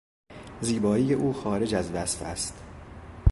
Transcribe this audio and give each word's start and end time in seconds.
زیبایی 0.61 1.13
او 1.13 1.33
خارج 1.33 1.75
از 1.75 1.91
وصف 1.91 2.21
است. 2.21 2.63